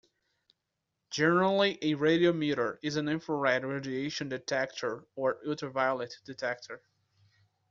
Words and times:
Generally, 1.11 1.77
a 1.83 1.93
radiometer 1.93 2.79
is 2.81 2.95
an 2.95 3.07
infrared 3.07 3.63
radiation 3.63 4.29
detector 4.29 5.05
or 5.15 5.37
ultraviolet 5.47 6.15
detector. 6.25 6.81